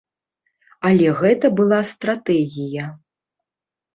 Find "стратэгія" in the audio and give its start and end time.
1.91-2.85